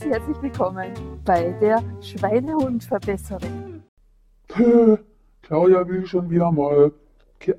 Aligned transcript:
ganz 0.00 0.14
herzlich 0.14 0.42
willkommen 0.42 0.92
bei 1.26 1.52
der 1.60 1.82
Schweinehundverbesserin. 2.00 3.82
Claudia 5.42 5.86
will 5.88 6.06
schon 6.06 6.30
wieder 6.30 6.50
mal 6.50 6.92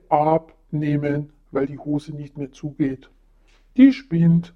abnehmen, 0.10 1.32
weil 1.52 1.68
die 1.68 1.78
Hose 1.78 2.16
nicht 2.16 2.38
mehr 2.38 2.52
zugeht. 2.52 3.12
Die 3.78 3.94
spinnt. 3.94 4.54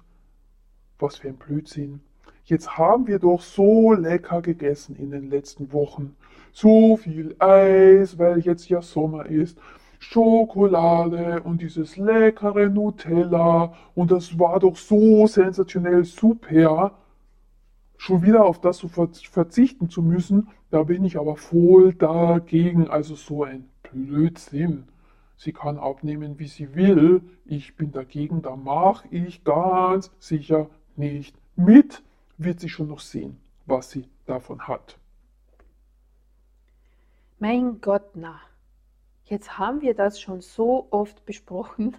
Was 0.98 1.18
für 1.18 1.28
ein 1.28 1.36
Blödsinn. 1.36 2.00
Jetzt 2.44 2.76
haben 2.76 3.06
wir 3.06 3.18
doch 3.18 3.40
so 3.40 3.92
lecker 3.92 4.42
gegessen 4.42 4.96
in 4.96 5.10
den 5.12 5.30
letzten 5.30 5.72
Wochen. 5.72 6.16
So 6.52 6.96
viel 6.96 7.36
Eis, 7.38 8.18
weil 8.18 8.40
jetzt 8.40 8.68
ja 8.68 8.82
Sommer 8.82 9.26
ist. 9.26 9.58
Schokolade 9.98 11.42
und 11.42 11.62
dieses 11.62 11.96
leckere 11.96 12.68
Nutella 12.68 13.74
und 13.94 14.10
das 14.10 14.38
war 14.38 14.58
doch 14.58 14.76
so 14.76 15.26
sensationell 15.26 16.04
super. 16.04 16.92
Schon 17.98 18.22
wieder 18.22 18.44
auf 18.44 18.60
das 18.60 18.78
zu 18.78 18.88
verzichten 18.88 19.88
zu 19.88 20.02
müssen, 20.02 20.48
da 20.70 20.82
bin 20.82 21.04
ich 21.04 21.18
aber 21.18 21.36
voll 21.36 21.94
dagegen. 21.94 22.88
Also 22.88 23.14
so 23.14 23.44
ein 23.44 23.68
Blödsinn. 23.82 24.88
Sie 25.36 25.52
kann 25.52 25.78
abnehmen, 25.78 26.38
wie 26.38 26.46
sie 26.46 26.74
will. 26.74 27.22
Ich 27.44 27.76
bin 27.76 27.92
dagegen, 27.92 28.42
da 28.42 28.56
mache 28.56 29.08
ich 29.08 29.44
ganz 29.44 30.10
sicher 30.18 30.68
nicht 30.96 31.36
mit. 31.56 32.02
Wird 32.38 32.60
sie 32.60 32.68
schon 32.68 32.88
noch 32.88 33.00
sehen, 33.00 33.38
was 33.66 33.90
sie 33.90 34.08
davon 34.26 34.66
hat. 34.66 34.98
Mein 37.38 37.80
Gott, 37.80 38.14
na. 38.14 38.40
Jetzt 39.24 39.58
haben 39.58 39.80
wir 39.80 39.94
das 39.94 40.20
schon 40.20 40.40
so 40.40 40.86
oft 40.90 41.26
besprochen 41.26 41.96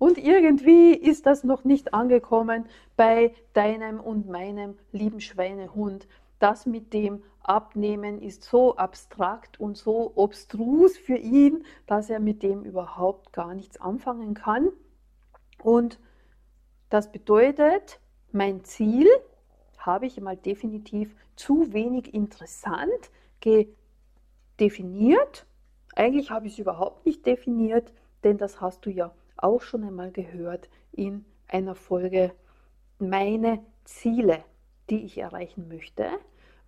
und 0.00 0.16
irgendwie 0.16 0.94
ist 0.94 1.26
das 1.26 1.44
noch 1.44 1.62
nicht 1.64 1.92
angekommen 1.94 2.64
bei 2.96 3.34
deinem 3.52 4.00
und 4.00 4.28
meinem 4.28 4.76
lieben 4.90 5.20
Schweinehund. 5.20 6.08
Das 6.40 6.64
mit 6.64 6.92
dem 6.92 7.22
Abnehmen 7.42 8.20
ist 8.20 8.42
so 8.42 8.76
abstrakt 8.76 9.60
und 9.60 9.76
so 9.76 10.10
obstrus 10.14 10.96
für 10.96 11.16
ihn, 11.16 11.64
dass 11.86 12.10
er 12.10 12.18
mit 12.18 12.42
dem 12.42 12.64
überhaupt 12.64 13.32
gar 13.32 13.54
nichts 13.54 13.78
anfangen 13.78 14.32
kann. 14.34 14.70
Und 15.62 16.00
das 16.88 17.12
bedeutet, 17.12 18.00
mein 18.32 18.64
Ziel 18.64 19.06
habe 19.76 20.06
ich 20.06 20.18
mal 20.18 20.36
definitiv 20.36 21.14
zu 21.36 21.72
wenig 21.74 22.14
interessant 22.14 23.10
definiert 24.58 25.46
eigentlich 25.94 26.30
habe 26.30 26.46
ich 26.46 26.54
es 26.54 26.58
überhaupt 26.58 27.04
nicht 27.06 27.26
definiert, 27.26 27.92
denn 28.24 28.38
das 28.38 28.60
hast 28.60 28.86
du 28.86 28.90
ja 28.90 29.12
auch 29.42 29.62
schon 29.62 29.84
einmal 29.84 30.10
gehört 30.10 30.68
in 30.92 31.24
einer 31.48 31.74
Folge. 31.74 32.32
Meine 32.98 33.64
Ziele, 33.84 34.44
die 34.88 35.04
ich 35.04 35.18
erreichen 35.18 35.68
möchte, 35.68 36.06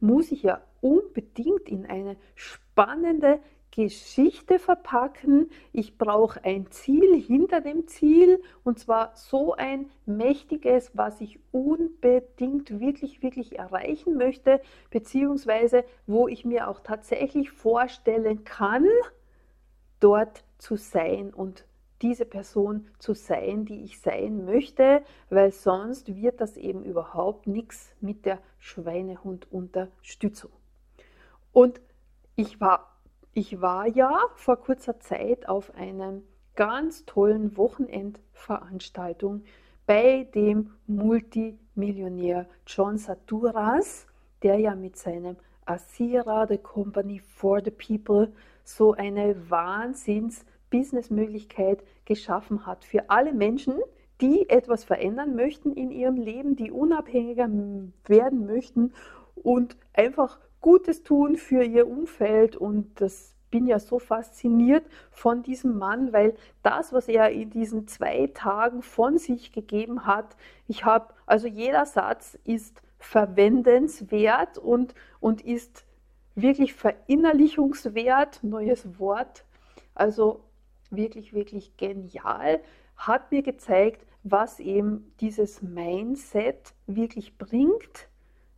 muss 0.00 0.32
ich 0.32 0.42
ja 0.42 0.60
unbedingt 0.80 1.68
in 1.68 1.86
eine 1.86 2.16
spannende 2.34 3.40
Geschichte 3.72 4.58
verpacken. 4.58 5.50
Ich 5.72 5.96
brauche 5.96 6.44
ein 6.44 6.70
Ziel 6.70 7.20
hinter 7.20 7.60
dem 7.60 7.88
Ziel 7.88 8.42
und 8.64 8.78
zwar 8.78 9.12
so 9.16 9.54
ein 9.54 9.90
mächtiges, 10.04 10.90
was 10.94 11.20
ich 11.20 11.40
unbedingt 11.52 12.78
wirklich, 12.80 13.22
wirklich 13.22 13.58
erreichen 13.58 14.16
möchte, 14.16 14.60
beziehungsweise 14.90 15.84
wo 16.06 16.28
ich 16.28 16.44
mir 16.44 16.68
auch 16.68 16.80
tatsächlich 16.80 17.50
vorstellen 17.50 18.44
kann, 18.44 18.86
dort 20.00 20.44
zu 20.58 20.76
sein 20.76 21.32
und 21.32 21.64
diese 22.02 22.24
Person 22.24 22.88
zu 22.98 23.14
sein, 23.14 23.64
die 23.64 23.84
ich 23.84 24.00
sein 24.00 24.44
möchte, 24.44 25.02
weil 25.30 25.52
sonst 25.52 26.14
wird 26.16 26.40
das 26.40 26.56
eben 26.56 26.84
überhaupt 26.84 27.46
nichts 27.46 27.94
mit 28.00 28.26
der 28.26 28.38
Schweinehund-Unterstützung. 28.58 30.50
Und 31.52 31.80
ich 32.34 32.60
war, 32.60 32.96
ich 33.32 33.60
war 33.60 33.86
ja 33.86 34.18
vor 34.34 34.56
kurzer 34.56 34.98
Zeit 35.00 35.48
auf 35.48 35.74
einer 35.74 36.20
ganz 36.56 37.04
tollen 37.04 37.56
Wochenendveranstaltung 37.56 39.44
bei 39.86 40.28
dem 40.34 40.72
Multimillionär 40.86 42.46
John 42.66 42.98
Saturas, 42.98 44.06
der 44.42 44.58
ja 44.58 44.74
mit 44.74 44.96
seinem 44.96 45.36
Asira, 45.64 46.46
The 46.46 46.58
Company 46.58 47.20
for 47.20 47.62
the 47.62 47.70
People, 47.70 48.32
so 48.64 48.92
eine 48.92 49.50
Wahnsinns-Businessmöglichkeit 50.72 51.84
geschaffen 52.04 52.66
hat 52.66 52.84
für 52.84 53.10
alle 53.10 53.32
Menschen, 53.32 53.74
die 54.20 54.48
etwas 54.48 54.84
verändern 54.84 55.34
möchten 55.34 55.72
in 55.72 55.90
ihrem 55.90 56.16
Leben, 56.16 56.56
die 56.56 56.70
unabhängiger 56.70 57.48
werden 58.06 58.46
möchten 58.46 58.92
und 59.34 59.76
einfach 59.92 60.38
Gutes 60.60 61.02
tun 61.02 61.36
für 61.36 61.64
ihr 61.64 61.88
Umfeld. 61.88 62.56
Und 62.56 63.00
das 63.00 63.34
bin 63.50 63.66
ja 63.66 63.78
so 63.78 63.98
fasziniert 63.98 64.84
von 65.10 65.42
diesem 65.42 65.76
Mann, 65.76 66.12
weil 66.12 66.34
das, 66.62 66.92
was 66.92 67.08
er 67.08 67.30
in 67.30 67.50
diesen 67.50 67.88
zwei 67.88 68.28
Tagen 68.28 68.82
von 68.82 69.18
sich 69.18 69.52
gegeben 69.52 70.06
hat, 70.06 70.36
ich 70.68 70.84
habe, 70.84 71.12
also 71.26 71.48
jeder 71.48 71.84
Satz 71.84 72.38
ist 72.44 72.80
verwendenswert 72.98 74.56
und, 74.58 74.94
und 75.18 75.42
ist 75.42 75.84
wirklich 76.36 76.74
Verinnerlichungswert, 76.74 78.44
neues 78.44 78.98
Wort, 79.00 79.44
also 79.94 80.44
wirklich, 80.92 81.32
wirklich 81.32 81.76
genial, 81.76 82.60
hat 82.96 83.32
mir 83.32 83.42
gezeigt, 83.42 84.06
was 84.22 84.60
eben 84.60 85.12
dieses 85.20 85.62
Mindset 85.62 86.74
wirklich 86.86 87.36
bringt, 87.38 88.08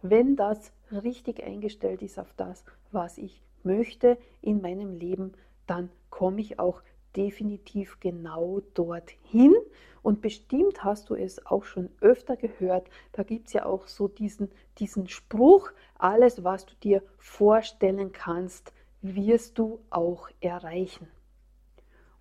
wenn 0.02 0.36
das 0.36 0.72
richtig 0.90 1.42
eingestellt 1.42 2.02
ist 2.02 2.18
auf 2.18 2.34
das, 2.36 2.64
was 2.92 3.16
ich 3.16 3.42
möchte 3.62 4.18
in 4.42 4.60
meinem 4.60 4.94
Leben, 4.94 5.32
dann 5.66 5.88
komme 6.10 6.42
ich 6.42 6.58
auch 6.58 6.82
definitiv 7.16 7.98
genau 8.00 8.60
dorthin. 8.74 9.54
Und 10.02 10.20
bestimmt 10.20 10.84
hast 10.84 11.08
du 11.08 11.14
es 11.14 11.46
auch 11.46 11.64
schon 11.64 11.88
öfter 12.02 12.36
gehört. 12.36 12.88
Da 13.12 13.22
gibt 13.22 13.46
es 13.46 13.54
ja 13.54 13.64
auch 13.64 13.86
so 13.86 14.08
diesen, 14.08 14.50
diesen 14.78 15.08
Spruch, 15.08 15.70
alles, 15.98 16.44
was 16.44 16.66
du 16.66 16.74
dir 16.82 17.02
vorstellen 17.16 18.12
kannst, 18.12 18.72
wirst 19.00 19.58
du 19.58 19.80
auch 19.88 20.28
erreichen. 20.40 21.08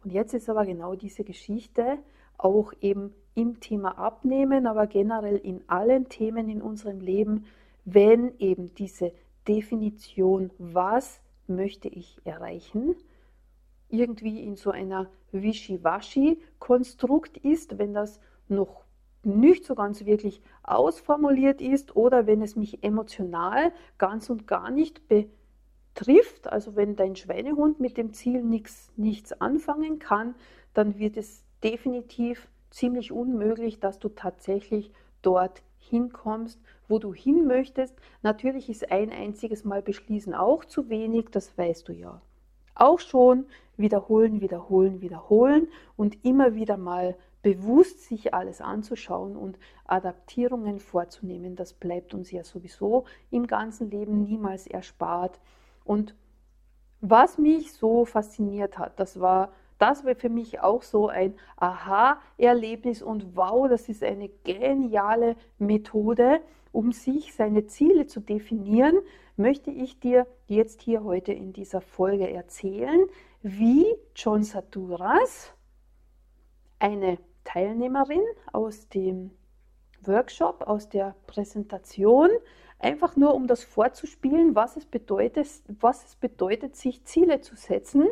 Und 0.03 0.11
jetzt 0.11 0.33
ist 0.33 0.49
aber 0.49 0.65
genau 0.65 0.95
diese 0.95 1.23
Geschichte 1.23 1.99
auch 2.37 2.73
eben 2.81 3.13
im 3.35 3.59
Thema 3.59 3.97
Abnehmen, 3.97 4.67
aber 4.67 4.85
generell 4.87 5.37
in 5.37 5.61
allen 5.67 6.09
Themen 6.09 6.49
in 6.49 6.61
unserem 6.61 6.99
Leben, 6.99 7.45
wenn 7.85 8.37
eben 8.39 8.73
diese 8.75 9.13
Definition, 9.47 10.51
was 10.57 11.21
möchte 11.47 11.87
ich 11.87 12.19
erreichen, 12.25 12.95
irgendwie 13.89 14.43
in 14.43 14.55
so 14.55 14.71
einer 14.71 15.09
Wischiwaschi-Konstrukt 15.31 17.37
ist, 17.37 17.77
wenn 17.77 17.93
das 17.93 18.19
noch 18.47 18.83
nicht 19.23 19.65
so 19.65 19.75
ganz 19.75 20.05
wirklich 20.05 20.41
ausformuliert 20.63 21.61
ist 21.61 21.95
oder 21.95 22.27
wenn 22.27 22.41
es 22.41 22.57
mich 22.57 22.83
emotional 22.83 23.71
ganz 23.97 24.29
und 24.29 24.47
gar 24.47 24.69
nicht 24.69 25.07
betrifft, 25.07 25.42
also 26.43 26.75
wenn 26.75 26.95
dein 26.95 27.15
Schweinehund 27.15 27.79
mit 27.79 27.97
dem 27.97 28.13
Ziel 28.13 28.43
nichts, 28.43 28.91
nichts 28.95 29.33
anfangen 29.41 29.99
kann, 29.99 30.35
dann 30.73 30.97
wird 30.97 31.17
es 31.17 31.43
definitiv 31.63 32.47
ziemlich 32.69 33.11
unmöglich, 33.11 33.79
dass 33.79 33.99
du 33.99 34.09
tatsächlich 34.09 34.91
dort 35.21 35.61
hinkommst, 35.77 36.59
wo 36.87 36.99
du 36.99 37.13
hin 37.13 37.45
möchtest. 37.45 37.95
Natürlich 38.21 38.69
ist 38.69 38.91
ein 38.91 39.11
einziges 39.11 39.63
Mal 39.63 39.81
beschließen 39.81 40.33
auch 40.33 40.65
zu 40.65 40.89
wenig, 40.89 41.29
das 41.31 41.57
weißt 41.57 41.87
du 41.87 41.93
ja 41.93 42.21
auch 42.75 42.99
schon 42.99 43.45
wiederholen, 43.77 44.41
wiederholen, 44.41 45.01
wiederholen 45.01 45.67
und 45.95 46.23
immer 46.25 46.55
wieder 46.55 46.77
mal 46.77 47.15
bewusst 47.41 48.03
sich 48.05 48.33
alles 48.33 48.61
anzuschauen 48.61 49.35
und 49.35 49.59
Adaptierungen 49.85 50.79
vorzunehmen. 50.79 51.55
Das 51.55 51.73
bleibt 51.73 52.13
uns 52.13 52.31
ja 52.31 52.43
sowieso 52.43 53.05
im 53.31 53.47
ganzen 53.47 53.91
Leben 53.91 54.23
niemals 54.23 54.65
erspart. 54.65 55.39
Und 55.83 56.15
was 57.01 57.37
mich 57.37 57.73
so 57.73 58.05
fasziniert 58.05 58.77
hat, 58.77 58.99
das 58.99 59.19
war 59.19 59.51
das 59.83 60.05
war 60.05 60.15
für 60.15 60.29
mich 60.29 60.61
auch 60.61 60.81
so 60.81 61.09
ein 61.09 61.33
Aha-Erlebnis 61.57 63.01
und 63.01 63.35
wow, 63.35 63.67
das 63.67 63.89
ist 63.89 64.01
eine 64.01 64.29
geniale 64.45 65.35
Methode, 65.57 66.39
um 66.71 66.93
sich 66.93 67.33
seine 67.33 67.65
Ziele 67.65 68.07
zu 68.07 68.21
definieren, 68.21 68.97
möchte 69.35 69.71
ich 69.71 69.99
dir 69.99 70.25
jetzt 70.47 70.81
hier 70.81 71.03
heute 71.03 71.33
in 71.33 71.51
dieser 71.51 71.81
Folge 71.81 72.31
erzählen, 72.31 73.07
wie 73.41 73.85
John 74.15 74.43
Saturas, 74.43 75.53
eine 76.79 77.17
Teilnehmerin 77.43 78.23
aus 78.53 78.87
dem 78.87 79.31
Workshop, 80.03 80.61
aus 80.61 80.87
der 80.87 81.15
Präsentation, 81.27 82.29
einfach 82.83 83.15
nur 83.15 83.33
um 83.33 83.47
das 83.47 83.63
vorzuspielen, 83.63 84.55
was 84.55 84.77
es 84.77 84.85
bedeutet, 84.85 85.47
was 85.79 86.05
es 86.05 86.15
bedeutet, 86.15 86.75
sich 86.75 87.03
Ziele 87.05 87.41
zu 87.41 87.55
setzen, 87.55 88.07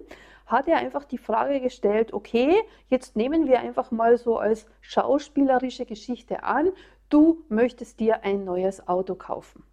hat 0.46 0.68
er 0.68 0.78
einfach 0.78 1.06
die 1.06 1.18
Frage 1.18 1.62
gestellt, 1.62 2.14
okay, 2.14 2.62
jetzt 2.88 3.16
nehmen 3.16 3.48
wir 3.48 3.60
einfach 3.60 3.92
mal 3.92 4.18
so 4.18 4.38
als 4.38 4.66
schauspielerische 4.82 5.86
Geschichte 5.86 6.44
an, 6.44 6.72
du 7.10 7.44
möchtest 7.50 8.00
dir 8.00 8.24
ein 8.24 8.44
neues 8.44 8.88
Auto 8.88 9.16
kaufen. 9.16 9.64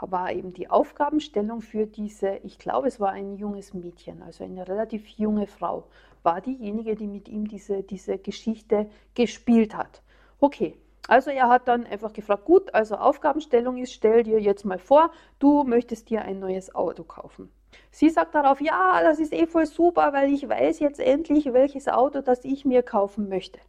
war 0.00 0.32
eben 0.32 0.52
die 0.52 0.68
Aufgabenstellung 0.68 1.62
für 1.62 1.86
diese, 1.86 2.36
ich 2.42 2.58
glaube, 2.58 2.88
es 2.88 3.00
war 3.00 3.12
ein 3.12 3.36
junges 3.36 3.72
Mädchen, 3.72 4.22
also 4.22 4.44
eine 4.44 4.68
relativ 4.68 5.06
junge 5.08 5.46
Frau, 5.46 5.84
war 6.22 6.40
diejenige, 6.40 6.94
die 6.94 7.06
mit 7.06 7.28
ihm 7.28 7.48
diese, 7.48 7.82
diese 7.82 8.18
Geschichte 8.18 8.90
gespielt 9.14 9.74
hat. 9.74 10.02
Okay, 10.40 10.76
also 11.08 11.30
er 11.30 11.48
hat 11.48 11.68
dann 11.68 11.86
einfach 11.86 12.12
gefragt, 12.12 12.44
gut, 12.44 12.74
also 12.74 12.96
Aufgabenstellung 12.96 13.76
ist, 13.76 13.92
stell 13.92 14.22
dir 14.22 14.40
jetzt 14.40 14.64
mal 14.64 14.78
vor, 14.78 15.10
du 15.38 15.64
möchtest 15.64 16.08
dir 16.10 16.22
ein 16.22 16.38
neues 16.38 16.74
Auto 16.74 17.04
kaufen. 17.04 17.50
Sie 17.90 18.08
sagt 18.08 18.34
darauf, 18.34 18.60
ja, 18.60 19.02
das 19.02 19.18
ist 19.18 19.32
eh 19.32 19.46
voll 19.46 19.66
super, 19.66 20.12
weil 20.12 20.32
ich 20.32 20.48
weiß 20.48 20.80
jetzt 20.80 21.00
endlich, 21.00 21.52
welches 21.52 21.88
Auto 21.88 22.20
das 22.20 22.44
ich 22.44 22.64
mir 22.64 22.82
kaufen 22.82 23.28
möchte. 23.28 23.60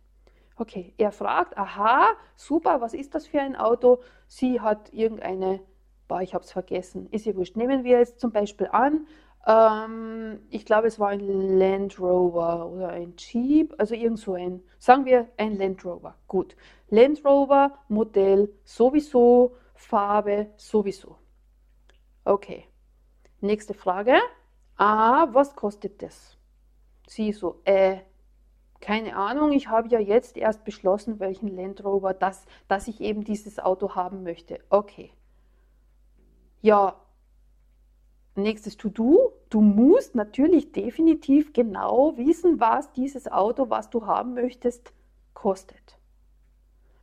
Okay, 0.57 0.93
er 0.97 1.11
fragt, 1.11 1.57
aha, 1.57 2.07
super, 2.35 2.79
was 2.79 2.93
ist 2.93 3.13
das 3.13 3.27
für 3.27 3.41
ein 3.41 3.57
Auto? 3.57 3.99
Sie 4.27 4.61
hat 4.61 4.93
irgendeine, 4.93 5.59
boah, 6.07 6.21
ich 6.21 6.33
habe 6.33 6.45
es 6.45 6.51
vergessen, 6.51 7.09
ist 7.11 7.25
ja 7.25 7.35
wurscht. 7.35 7.57
Nehmen 7.57 7.83
wir 7.83 7.99
jetzt 7.99 8.21
zum 8.21 8.31
Beispiel 8.31 8.69
an, 8.71 9.05
ähm, 9.45 10.39
ich 10.49 10.65
glaube, 10.65 10.87
es 10.87 10.99
war 10.99 11.09
ein 11.09 11.59
Land 11.59 11.99
Rover 11.99 12.67
oder 12.67 12.89
ein 12.89 13.13
Jeep, 13.17 13.75
also 13.77 13.93
irgend 13.93 14.19
so 14.19 14.33
ein, 14.33 14.63
sagen 14.79 15.05
wir 15.05 15.27
ein 15.37 15.57
Land 15.57 15.85
Rover. 15.85 16.15
Gut. 16.27 16.55
Land 16.89 17.23
Rover, 17.25 17.77
Modell 17.87 18.53
sowieso, 18.63 19.55
Farbe 19.73 20.47
sowieso. 20.57 21.17
Okay. 22.23 22.65
Nächste 23.41 23.73
Frage. 23.73 24.15
Ah, 24.77 25.27
was 25.31 25.55
kostet 25.55 26.01
das? 26.01 26.37
Sie 27.07 27.31
so, 27.31 27.61
äh, 27.65 27.99
keine 28.81 29.15
Ahnung, 29.15 29.51
ich 29.51 29.67
habe 29.67 29.87
ja 29.89 29.99
jetzt 29.99 30.37
erst 30.37 30.63
beschlossen, 30.63 31.19
welchen 31.19 31.47
Land 31.55 31.83
Rover, 31.83 32.13
das, 32.13 32.45
dass 32.67 32.87
ich 32.87 32.99
eben 33.01 33.23
dieses 33.23 33.59
Auto 33.59 33.95
haben 33.95 34.23
möchte. 34.23 34.59
Okay. 34.69 35.11
Ja, 36.61 36.99
nächstes 38.35 38.77
To-Do. 38.77 39.33
Du 39.55 39.61
musst 39.61 40.15
natürlich 40.15 40.73
definitiv 40.73 41.53
genau 41.53 42.17
wissen, 42.17 42.59
was 42.59 42.91
dieses 42.91 43.31
Auto, 43.31 43.69
was 43.69 43.89
du 43.89 44.05
haben 44.05 44.33
möchtest, 44.33 44.91
kostet. 45.33 45.97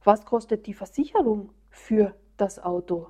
Was 0.05 0.27
kostet 0.27 0.67
die 0.67 0.75
Versicherung 0.75 1.49
für 1.71 2.15
das 2.37 2.63
Auto? 2.63 3.09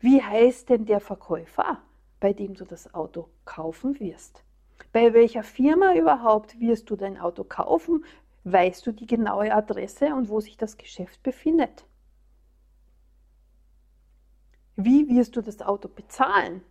Wie 0.00 0.22
heißt 0.22 0.70
denn 0.70 0.86
der 0.86 1.00
Verkäufer, 1.00 1.82
bei 2.18 2.32
dem 2.32 2.54
du 2.54 2.64
das 2.64 2.94
Auto 2.94 3.28
kaufen 3.44 4.00
wirst? 4.00 4.42
Bei 4.90 5.12
welcher 5.12 5.42
Firma 5.42 5.94
überhaupt 5.94 6.58
wirst 6.58 6.88
du 6.88 6.96
dein 6.96 7.18
Auto 7.18 7.44
kaufen? 7.44 8.06
Weißt 8.44 8.86
du 8.86 8.92
die 8.92 9.06
genaue 9.06 9.52
Adresse 9.52 10.14
und 10.14 10.30
wo 10.30 10.40
sich 10.40 10.56
das 10.56 10.78
Geschäft 10.78 11.22
befindet? 11.22 11.84
Wie 14.76 15.10
wirst 15.10 15.36
du 15.36 15.42
das 15.42 15.60
Auto 15.60 15.88
bezahlen? 15.88 16.62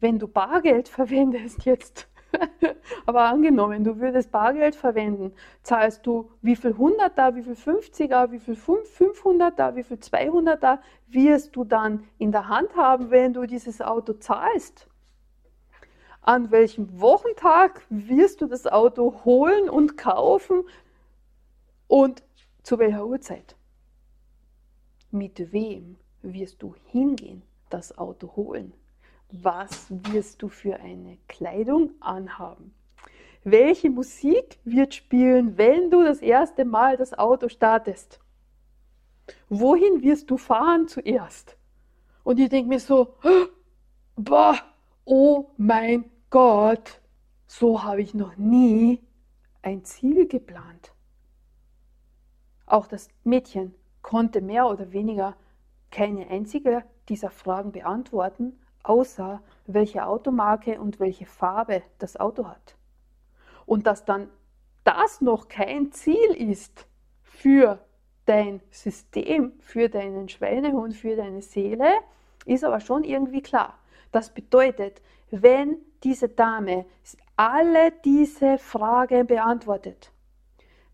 Wenn 0.00 0.18
du 0.18 0.26
Bargeld 0.26 0.88
verwendest 0.98 1.64
jetzt, 1.64 2.08
aber 3.06 3.22
angenommen, 3.22 3.84
du 3.84 3.98
würdest 3.98 4.30
Bargeld 4.30 4.76
verwenden, 4.76 5.32
zahlst 5.62 6.06
du 6.06 6.30
wie 6.42 6.56
viel 6.56 6.72
100 6.72 7.16
da, 7.16 7.34
wie 7.34 7.42
viel 7.42 7.54
50er, 7.54 8.30
wie 8.30 8.38
viel 8.38 8.56
500 8.56 9.58
da, 9.58 9.74
wie 9.74 9.82
viel 9.82 9.98
200 9.98 10.62
da, 10.62 10.82
wirst 11.08 11.56
du 11.56 11.64
dann 11.64 12.04
in 12.18 12.32
der 12.32 12.48
Hand 12.48 12.76
haben, 12.76 13.10
wenn 13.10 13.32
du 13.32 13.46
dieses 13.46 13.80
Auto 13.80 14.14
zahlst? 14.14 14.86
An 16.22 16.50
welchem 16.50 17.00
Wochentag 17.00 17.82
wirst 17.88 18.42
du 18.42 18.46
das 18.46 18.66
Auto 18.66 19.24
holen 19.24 19.70
und 19.70 19.96
kaufen 19.96 20.64
und 21.88 22.22
zu 22.62 22.78
welcher 22.78 23.06
Uhrzeit? 23.06 23.56
Mit 25.10 25.52
wem 25.52 25.96
wirst 26.22 26.62
du 26.62 26.74
hingehen, 26.84 27.42
das 27.70 27.96
Auto 27.96 28.36
holen? 28.36 28.74
Was 29.32 29.86
wirst 29.90 30.42
du 30.42 30.48
für 30.48 30.80
eine 30.80 31.18
Kleidung 31.28 31.92
anhaben? 32.00 32.74
Welche 33.44 33.88
Musik 33.88 34.58
wird 34.64 34.94
spielen, 34.94 35.56
wenn 35.56 35.90
du 35.90 36.02
das 36.02 36.20
erste 36.20 36.64
Mal 36.64 36.96
das 36.96 37.16
Auto 37.16 37.48
startest? 37.48 38.20
Wohin 39.48 40.02
wirst 40.02 40.30
du 40.30 40.36
fahren 40.36 40.88
zuerst? 40.88 41.56
Und 42.24 42.38
ich 42.38 42.48
denke 42.48 42.68
mir 42.68 42.80
so, 42.80 43.14
boah, 44.16 44.56
oh 45.04 45.46
mein 45.56 46.10
Gott, 46.28 47.00
so 47.46 47.82
habe 47.82 48.02
ich 48.02 48.14
noch 48.14 48.36
nie 48.36 49.00
ein 49.62 49.84
Ziel 49.84 50.26
geplant. 50.26 50.92
Auch 52.66 52.86
das 52.86 53.08
Mädchen 53.24 53.74
konnte 54.02 54.40
mehr 54.40 54.68
oder 54.68 54.92
weniger 54.92 55.36
keine 55.90 56.28
einzige 56.28 56.84
dieser 57.08 57.30
Fragen 57.30 57.72
beantworten, 57.72 58.59
außer 58.82 59.40
welche 59.66 60.06
Automarke 60.06 60.80
und 60.80 61.00
welche 61.00 61.26
Farbe 61.26 61.82
das 61.98 62.18
Auto 62.18 62.46
hat. 62.46 62.76
Und 63.66 63.86
dass 63.86 64.04
dann 64.04 64.28
das 64.84 65.20
noch 65.20 65.48
kein 65.48 65.92
Ziel 65.92 66.30
ist 66.36 66.86
für 67.22 67.78
dein 68.26 68.60
System, 68.70 69.52
für 69.60 69.88
deinen 69.88 70.28
Schweinehund, 70.28 70.94
für 70.94 71.16
deine 71.16 71.42
Seele, 71.42 71.88
ist 72.46 72.64
aber 72.64 72.80
schon 72.80 73.04
irgendwie 73.04 73.42
klar. 73.42 73.78
Das 74.12 74.30
bedeutet, 74.30 75.02
wenn 75.30 75.76
diese 76.02 76.28
Dame 76.28 76.86
alle 77.36 77.92
diese 78.04 78.58
Fragen 78.58 79.26
beantwortet, 79.26 80.12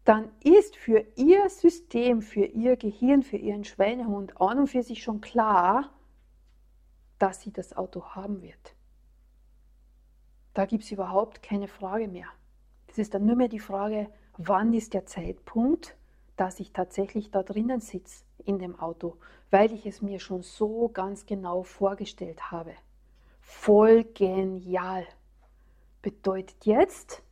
dann 0.05 0.31
ist 0.45 0.77
für 0.77 1.05
ihr 1.17 1.49
System, 1.49 2.23
für 2.23 2.45
ihr 2.45 2.77
Gehirn, 2.77 3.23
für 3.23 3.37
ihren 3.37 3.65
Schweinehund 3.65 4.41
an 4.41 4.61
und 4.61 4.67
für 4.69 4.83
sich 4.83 5.03
schon 5.03 5.21
klar, 5.21 5.91
dass 7.19 7.41
sie 7.41 7.53
das 7.53 7.77
Auto 7.77 8.05
haben 8.15 8.43
wird. 8.43 8.75
Da 10.55 10.65
gibt 10.65 10.85
es 10.85 10.91
überhaupt 10.91 11.43
keine 11.43 11.69
Frage 11.69 12.09
mehr. 12.09 12.29
Es 12.87 12.99
ist 12.99 13.15
dann 13.15 13.27
nur 13.27 13.37
mehr 13.37 13.49
die 13.49 13.61
Frage, 13.61 14.09
wann 14.39 14.73
ist 14.73 14.95
der 14.95 15.07
Zeitpunkt, 15.07 15.97
dass 16.37 16.61
ich 16.61 16.73
tatsächlich 16.73 17.31
da 17.31 17.43
drinnen 17.43 17.81
sitze 17.81 18.25
in 18.45 18.59
dem 18.59 18.79
Auto, 18.79 19.17
weil 19.51 19.73
ich 19.73 19.87
es 19.87 20.03
mir 20.03 20.19
schon 20.21 20.43
so 20.43 20.89
ganz 20.89 21.27
genau 21.27 21.63
vorgestellt 21.63 22.51
habe. 22.51 22.75
Voll 23.41 24.05
genial. 24.05 25.07
Bedeutet 26.03 26.65
jetzt, 26.65 27.23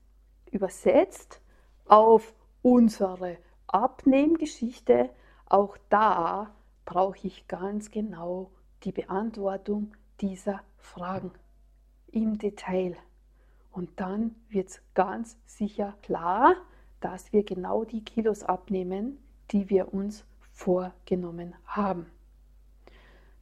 übersetzt 0.51 1.41
auf 1.87 2.35
unsere 2.63 3.39
Abnehmgeschichte, 3.67 5.11
auch 5.47 5.77
da 5.89 6.55
brauche 6.85 7.27
ich 7.27 7.47
ganz 7.49 7.91
genau 7.91 8.51
die 8.85 8.93
Beantwortung 8.93 9.93
dieser 10.21 10.61
Fragen 10.79 11.33
im 12.11 12.39
Detail. 12.39 12.97
Und 13.73 13.91
dann 13.97 14.37
wird 14.49 14.69
es 14.69 14.83
ganz 14.95 15.37
sicher 15.47 15.97
klar, 16.03 16.55
dass 17.01 17.33
wir 17.33 17.45
genau 17.45 17.85
die 17.85 18.05
Kilos 18.05 18.43
abnehmen, 18.43 19.19
die 19.51 19.69
wir 19.69 19.93
uns 19.93 20.25
vorgenommen 20.53 21.55
haben. 21.67 22.07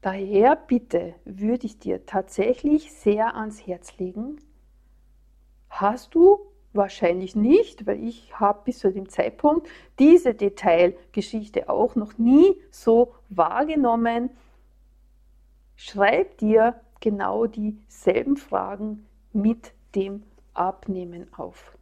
Daher 0.01 0.57
bitte 0.57 1.15
würde 1.25 1.67
ich 1.67 1.79
dir 1.79 2.07
tatsächlich 2.07 2.93
sehr 2.93 3.37
ans 3.37 3.67
Herz 3.67 3.99
legen, 3.99 4.41
hast 5.69 6.15
du 6.15 6.41
wahrscheinlich 6.73 7.37
nicht, 7.37 7.87
weil 7.87 8.03
ich 8.03 8.39
habe 8.41 8.63
bis 8.65 8.79
zu 8.81 8.91
dem 8.91 9.09
Zeitpunkt 9.09 9.69
diese 9.99 10.35
Detailgeschichte 10.35 11.69
auch 11.69 11.95
noch 11.95 12.19
nie 12.19 12.57
so 12.71 13.15
wahrgenommen, 13.29 14.31
Schreib 15.77 16.39
dir 16.39 16.81
genau 17.01 17.47
dieselben 17.47 18.37
Fragen 18.37 19.07
mit 19.33 19.73
dem 19.95 20.23
Abnehmen 20.55 21.33
auf. 21.35 21.77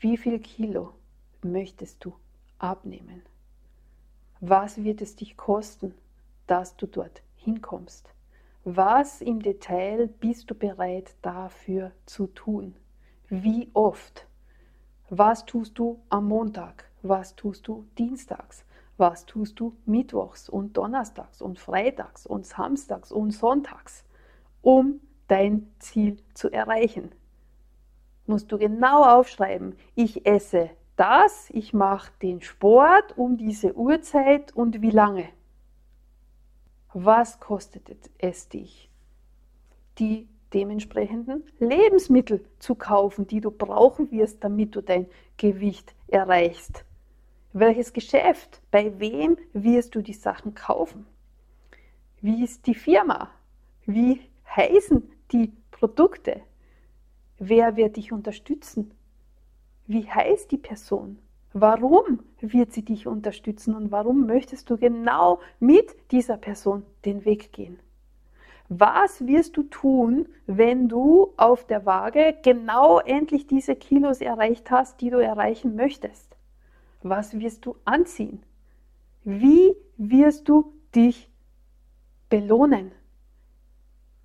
Wie 0.00 0.16
viel 0.16 0.38
Kilo 0.38 0.94
möchtest 1.42 2.04
du 2.04 2.14
abnehmen? 2.58 3.22
Was 4.40 4.84
wird 4.84 5.00
es 5.02 5.16
dich 5.16 5.36
kosten, 5.36 5.94
dass 6.46 6.76
du 6.76 6.86
dort 6.86 7.22
hinkommst? 7.36 8.12
Was 8.64 9.20
im 9.20 9.42
Detail 9.42 10.08
bist 10.08 10.50
du 10.50 10.54
bereit 10.54 11.14
dafür 11.22 11.92
zu 12.06 12.26
tun? 12.26 12.76
Wie 13.28 13.70
oft? 13.72 14.26
Was 15.10 15.46
tust 15.46 15.78
du 15.78 16.00
am 16.10 16.28
Montag? 16.28 16.84
Was 17.02 17.34
tust 17.34 17.66
du 17.66 17.86
dienstags? 17.96 18.64
Was 18.98 19.26
tust 19.26 19.60
du 19.60 19.76
mittwochs 19.86 20.48
und 20.48 20.76
donnerstags 20.76 21.40
und 21.40 21.60
freitags 21.60 22.26
und 22.26 22.44
samstags 22.44 23.12
und 23.12 23.30
sonntags, 23.30 24.04
um 24.60 25.00
dein 25.28 25.72
Ziel 25.78 26.18
zu 26.34 26.50
erreichen? 26.50 27.12
Musst 28.26 28.50
du 28.50 28.58
genau 28.58 29.04
aufschreiben, 29.04 29.76
ich 29.94 30.26
esse 30.26 30.70
das, 30.96 31.48
ich 31.50 31.72
mache 31.72 32.10
den 32.22 32.42
Sport 32.42 33.16
um 33.16 33.36
diese 33.36 33.76
Uhrzeit 33.76 34.54
und 34.56 34.82
wie 34.82 34.90
lange. 34.90 35.28
Was 36.92 37.38
kostet 37.38 38.10
es 38.18 38.48
dich, 38.48 38.90
die 40.00 40.28
dementsprechenden 40.52 41.44
Lebensmittel 41.60 42.44
zu 42.58 42.74
kaufen, 42.74 43.28
die 43.28 43.40
du 43.40 43.52
brauchen 43.52 44.10
wirst, 44.10 44.42
damit 44.42 44.74
du 44.74 44.80
dein 44.80 45.06
Gewicht 45.36 45.94
erreichst? 46.08 46.84
Welches 47.60 47.92
Geschäft? 47.92 48.62
Bei 48.70 49.00
wem 49.00 49.36
wirst 49.52 49.96
du 49.96 50.00
die 50.00 50.12
Sachen 50.12 50.54
kaufen? 50.54 51.06
Wie 52.20 52.44
ist 52.44 52.68
die 52.68 52.74
Firma? 52.76 53.30
Wie 53.84 54.20
heißen 54.54 55.02
die 55.32 55.52
Produkte? 55.72 56.42
Wer 57.40 57.74
wird 57.74 57.96
dich 57.96 58.12
unterstützen? 58.12 58.92
Wie 59.88 60.08
heißt 60.08 60.52
die 60.52 60.58
Person? 60.58 61.18
Warum 61.52 62.20
wird 62.40 62.72
sie 62.72 62.84
dich 62.84 63.08
unterstützen 63.08 63.74
und 63.74 63.90
warum 63.90 64.26
möchtest 64.26 64.70
du 64.70 64.76
genau 64.76 65.40
mit 65.58 65.96
dieser 66.12 66.36
Person 66.36 66.84
den 67.04 67.24
Weg 67.24 67.52
gehen? 67.52 67.80
Was 68.68 69.26
wirst 69.26 69.56
du 69.56 69.64
tun, 69.64 70.28
wenn 70.46 70.88
du 70.88 71.32
auf 71.36 71.66
der 71.66 71.84
Waage 71.86 72.36
genau 72.44 73.00
endlich 73.00 73.48
diese 73.48 73.74
Kilos 73.74 74.20
erreicht 74.20 74.70
hast, 74.70 75.00
die 75.00 75.10
du 75.10 75.18
erreichen 75.18 75.74
möchtest? 75.74 76.37
Was 77.02 77.38
wirst 77.38 77.64
du 77.64 77.76
anziehen? 77.84 78.42
Wie 79.24 79.74
wirst 79.96 80.48
du 80.48 80.72
dich 80.94 81.30
belohnen? 82.28 82.92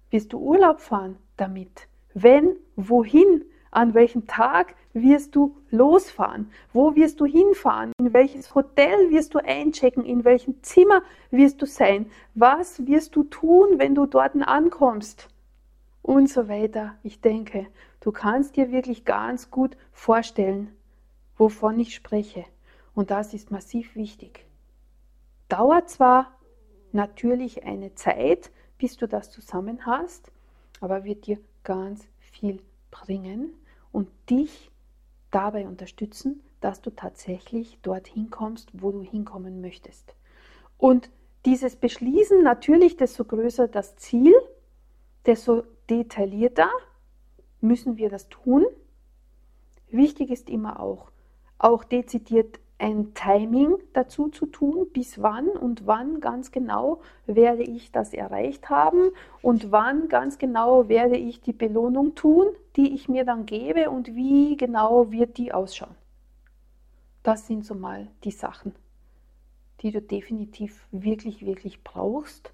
Wirst 0.10 0.34
du 0.34 0.40
Urlaub 0.40 0.80
fahren 0.80 1.18
damit? 1.38 1.88
Wenn, 2.14 2.56
wohin? 2.76 3.46
An 3.72 3.96
welchem 3.96 4.28
Tag 4.28 4.76
wirst 4.94 5.36
du 5.36 5.58
losfahren? 5.72 6.52
Wo 6.74 6.96
wirst 6.96 7.20
du 7.20 7.26
hinfahren? 7.26 7.92
In 7.98 8.14
welches 8.14 8.54
Hotel 8.54 9.10
wirst 9.10 9.34
du 9.34 9.40
einchecken? 9.40 10.06
In 10.06 10.24
welchem 10.24 10.62
Zimmer 10.62 11.02
wirst 11.32 11.60
du 11.60 11.66
sein? 11.66 12.06
Was 12.36 12.86
wirst 12.86 13.16
du 13.16 13.24
tun, 13.24 13.80
wenn 13.80 13.96
du 13.96 14.06
dort 14.06 14.36
ankommst? 14.36 15.28
Und 16.04 16.30
so 16.30 16.48
weiter. 16.48 16.96
Ich 17.02 17.22
denke, 17.22 17.66
du 18.02 18.12
kannst 18.12 18.58
dir 18.58 18.72
wirklich 18.72 19.06
ganz 19.06 19.50
gut 19.50 19.76
vorstellen, 19.92 20.76
wovon 21.36 21.80
ich 21.80 21.96
spreche. 21.96 22.46
Und 22.94 23.12
das 23.12 23.34
ist 23.34 23.52
massiv 23.52 23.96
wichtig. 23.96 24.46
Dauert 25.50 25.90
zwar 25.90 26.32
natürlich 26.92 27.64
eine 27.64 27.96
Zeit, 27.96 28.52
bis 28.78 28.98
du 28.98 29.08
das 29.08 29.32
zusammen 29.32 29.86
hast, 29.86 30.32
aber 30.80 31.04
wird 31.04 31.28
dir 31.28 31.40
ganz 31.64 32.06
viel 32.20 32.62
bringen 32.92 33.54
und 33.92 34.10
dich 34.30 34.72
dabei 35.32 35.68
unterstützen, 35.68 36.44
dass 36.62 36.82
du 36.82 36.92
tatsächlich 36.92 37.80
dorthin 37.82 38.30
kommst, 38.30 38.70
wo 38.74 38.92
du 38.92 39.02
hinkommen 39.02 39.62
möchtest. 39.62 40.16
Und 40.78 41.10
dieses 41.46 41.76
Beschließen 41.76 42.42
natürlich, 42.42 42.96
desto 42.96 43.26
größer 43.26 43.68
das 43.68 43.96
Ziel, 43.98 44.34
desto 45.26 45.64
detaillierter 45.90 46.70
müssen 47.60 47.98
wir 47.98 48.10
das 48.10 48.30
tun. 48.30 48.66
Wichtig 49.90 50.30
ist 50.30 50.50
immer 50.50 50.80
auch, 50.80 51.12
auch 51.58 51.84
dezidiert 51.84 52.60
ein 52.84 53.14
Timing 53.14 53.78
dazu 53.94 54.28
zu 54.28 54.46
tun, 54.46 54.88
bis 54.92 55.22
wann 55.22 55.48
und 55.48 55.88
wann 55.88 56.20
ganz 56.20 56.52
genau 56.52 57.00
werde 57.26 57.64
ich 57.64 57.94
das 57.94 58.14
erreicht 58.14 58.70
haben 58.70 59.12
und 59.42 59.72
wann 59.72 60.10
ganz 60.10 60.38
genau 60.38 60.90
werde 60.90 61.16
ich 61.16 61.40
die 61.40 61.54
Belohnung 61.54 62.14
tun, 62.14 62.48
die 62.76 62.94
ich 62.94 63.08
mir 63.08 63.24
dann 63.24 63.46
gebe 63.46 63.90
und 63.90 64.16
wie 64.16 64.58
genau 64.58 65.14
wird 65.14 65.38
die 65.38 65.54
ausschauen. 65.54 65.96
Das 67.24 67.48
sind 67.48 67.66
so 67.66 67.74
mal 67.74 68.10
die 68.26 68.32
Sachen, 68.32 68.76
die 69.80 69.92
du 69.92 70.02
definitiv 70.02 70.86
wirklich, 70.92 71.46
wirklich 71.46 71.86
brauchst, 71.86 72.52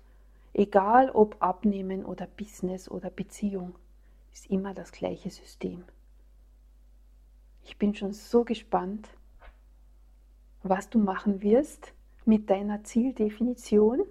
egal 0.53 1.09
ob 1.09 1.37
Abnehmen 1.39 2.05
oder 2.05 2.27
Business 2.27 2.87
oder 2.87 3.09
Beziehung, 3.09 3.73
ist 4.31 4.47
immer 4.51 4.75
das 4.75 4.91
gleiche 4.91 5.31
System. 5.31 5.85
Ich 7.63 7.79
bin 7.79 7.95
schon 7.95 8.13
so 8.13 8.43
gespannt, 8.43 9.09
was 10.63 10.89
du 10.89 10.99
machen 10.99 11.41
wirst 11.41 11.93
mit 12.25 12.49
deiner 12.49 12.83
Zieldefinition. 12.83 14.03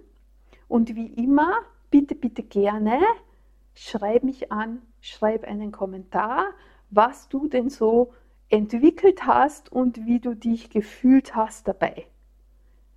Und 0.67 0.95
wie 0.95 1.07
immer, 1.07 1.61
bitte, 1.89 2.15
bitte 2.15 2.43
gerne, 2.43 2.99
schreib 3.73 4.23
mich 4.23 4.51
an, 4.51 4.81
schreib 5.01 5.43
einen 5.45 5.71
Kommentar, 5.71 6.45
was 6.89 7.29
du 7.29 7.47
denn 7.47 7.69
so 7.69 8.13
entwickelt 8.49 9.25
hast 9.25 9.71
und 9.71 10.05
wie 10.05 10.19
du 10.19 10.35
dich 10.35 10.69
gefühlt 10.69 11.35
hast 11.35 11.67
dabei. 11.67 12.07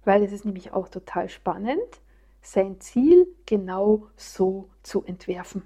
Weil 0.04 0.22
es 0.22 0.32
ist 0.32 0.44
nämlich 0.44 0.72
auch 0.72 0.88
total 0.88 1.28
spannend, 1.28 2.00
sein 2.40 2.80
Ziel 2.80 3.28
genau 3.46 4.08
so 4.16 4.68
zu 4.82 5.04
entwerfen. 5.04 5.62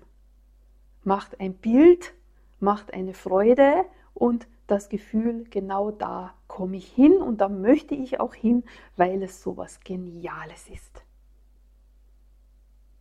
Macht 1.04 1.40
ein 1.40 1.54
Bild, 1.54 2.12
macht 2.60 2.92
eine 2.92 3.14
Freude 3.14 3.84
und 4.12 4.46
das 4.66 4.88
Gefühl, 4.88 5.44
genau 5.50 5.90
da 5.90 6.35
komme 6.46 6.76
ich 6.76 6.88
hin 6.88 7.14
und 7.18 7.40
da 7.40 7.49
möchte 7.49 7.94
ich 7.94 8.20
auch 8.20 8.35
hin, 8.35 8.64
weil 8.96 9.23
es 9.23 9.42
so 9.42 9.56
was 9.56 9.80
Geniales 9.80 10.68
ist. 10.68 11.04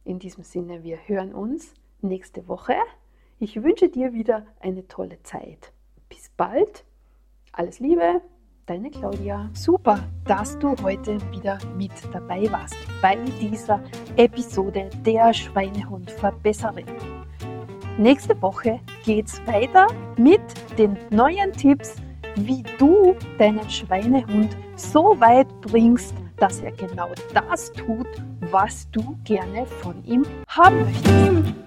In 0.04 0.20
diesem 0.20 0.44
Sinne, 0.44 0.84
wir 0.84 0.98
hören 1.08 1.34
uns 1.34 1.74
nächste 2.02 2.48
Woche. 2.48 2.76
Ich 3.40 3.62
wünsche 3.62 3.90
dir 3.90 4.14
wieder 4.14 4.46
eine 4.60 4.88
tolle 4.88 5.22
Zeit. 5.24 5.74
Bis 6.10 6.30
bald. 6.38 6.86
Alles 7.52 7.80
Liebe, 7.80 8.22
deine 8.66 8.92
Claudia. 8.92 9.50
Super, 9.54 10.08
dass 10.26 10.58
du 10.60 10.76
heute 10.84 11.20
wieder 11.32 11.58
mit 11.76 11.92
dabei 12.14 12.52
warst 12.52 12.76
bei 13.02 13.16
dieser 13.42 13.84
Episode 14.16 14.90
der 15.06 15.34
Schweinehund-Verbesserin. 15.34 17.15
Nächste 17.98 18.40
Woche 18.42 18.82
geht 19.06 19.28
es 19.28 19.48
weiter 19.48 19.88
mit 20.18 20.42
den 20.78 20.98
neuen 21.12 21.54
Tipps, 21.54 21.96
wie 22.36 22.62
du 22.78 23.16
deinen 23.38 23.70
Schweinehund 23.70 24.58
so 24.76 25.16
weit 25.22 25.48
bringst, 25.62 26.14
dass 26.36 26.60
er 26.60 26.74
genau 26.74 27.12
das 27.34 27.72
tut, 27.72 28.08
was 28.52 28.90
du 28.92 29.18
gerne 29.24 29.66
von 29.66 30.04
ihm 30.04 30.26
haben 30.50 30.84
möchtest. 30.84 31.65